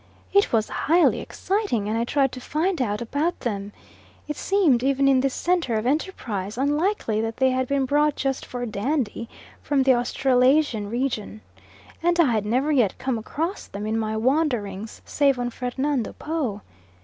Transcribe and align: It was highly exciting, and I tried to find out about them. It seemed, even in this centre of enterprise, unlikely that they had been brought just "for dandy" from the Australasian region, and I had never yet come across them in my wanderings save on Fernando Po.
It 0.33 0.51
was 0.51 0.67
highly 0.67 1.19
exciting, 1.19 1.87
and 1.87 1.95
I 1.95 2.05
tried 2.05 2.31
to 2.31 2.41
find 2.41 2.81
out 2.81 3.03
about 3.03 3.41
them. 3.41 3.71
It 4.27 4.35
seemed, 4.35 4.81
even 4.81 5.07
in 5.07 5.19
this 5.19 5.35
centre 5.35 5.75
of 5.75 5.85
enterprise, 5.85 6.57
unlikely 6.57 7.21
that 7.21 7.37
they 7.37 7.51
had 7.51 7.67
been 7.67 7.85
brought 7.85 8.15
just 8.15 8.43
"for 8.43 8.65
dandy" 8.65 9.29
from 9.61 9.83
the 9.83 9.93
Australasian 9.93 10.89
region, 10.89 11.41
and 12.01 12.19
I 12.19 12.31
had 12.31 12.47
never 12.47 12.71
yet 12.71 12.97
come 12.97 13.19
across 13.19 13.67
them 13.67 13.85
in 13.85 13.95
my 13.99 14.17
wanderings 14.17 15.03
save 15.05 15.37
on 15.37 15.51
Fernando 15.51 16.13
Po. 16.13 16.61